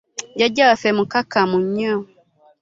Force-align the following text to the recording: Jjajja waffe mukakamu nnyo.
Jjajja 0.35 0.63
waffe 0.69 0.89
mukakamu 0.97 1.57
nnyo. 1.65 1.95